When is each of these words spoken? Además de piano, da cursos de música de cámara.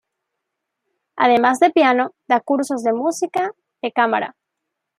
Además 1.15 1.59
de 1.59 1.69
piano, 1.69 2.15
da 2.27 2.39
cursos 2.39 2.81
de 2.81 2.91
música 2.91 3.51
de 3.83 3.91
cámara. 3.91 4.35